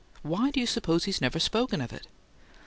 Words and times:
WHY 0.23 0.49
do 0.49 0.59
you 0.59 0.65
suppose 0.65 1.03
he's 1.03 1.21
never 1.21 1.37
spoken 1.39 1.79
of 1.79 1.93
it?" 1.93 2.07